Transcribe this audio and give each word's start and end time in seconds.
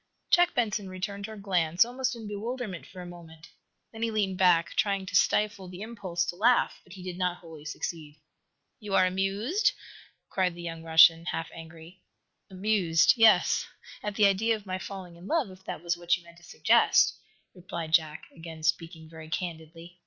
Jack 0.31 0.55
Benson 0.55 0.89
returned 0.89 1.27
her 1.27 1.37
glance, 1.37 1.85
almost 1.85 2.15
in, 2.15 2.27
bewilderment 2.27 2.87
for 2.87 3.01
a 3.01 3.05
moment. 3.05 3.49
Then 3.91 4.01
he 4.01 4.09
leaned 4.09 4.39
back, 4.39 4.69
trying 4.73 5.05
to 5.05 5.15
stifle 5.15 5.67
the 5.67 5.83
impulse 5.83 6.25
to 6.25 6.35
laugh, 6.35 6.81
but 6.83 6.93
he 6.93 7.03
did 7.03 7.19
not 7.19 7.37
wholly 7.37 7.65
succeed. 7.65 8.19
"You 8.79 8.95
are 8.95 9.05
amused?" 9.05 9.73
cried 10.27 10.55
the 10.55 10.63
young 10.63 10.81
Russian, 10.81 11.25
half 11.25 11.49
angry. 11.53 12.01
"Amused 12.49 13.13
yes, 13.15 13.67
at 14.01 14.15
the 14.15 14.25
idea 14.25 14.55
of 14.55 14.65
my 14.65 14.79
falling 14.79 15.17
in 15.17 15.27
love, 15.27 15.51
if 15.51 15.63
that 15.65 15.83
was 15.83 15.95
what 15.95 16.17
you 16.17 16.23
meant 16.23 16.37
to 16.37 16.43
suggest," 16.43 17.19
replied 17.53 17.91
Jack, 17.93 18.23
again 18.35 18.63
speaking 18.63 19.07
very 19.07 19.29
candidly. 19.29 19.99